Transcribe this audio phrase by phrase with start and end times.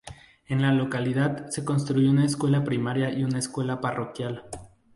[0.47, 4.45] En la localidad se construyó una escuela primaria y una escuela parroquial.